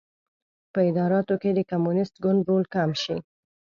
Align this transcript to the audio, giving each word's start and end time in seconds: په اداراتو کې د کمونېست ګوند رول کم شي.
په 0.73 0.79
اداراتو 0.89 1.35
کې 1.41 1.49
د 1.53 1.59
کمونېست 1.71 2.15
ګوند 2.23 2.41
رول 2.47 2.63
کم 2.73 2.91
شي. 3.01 3.17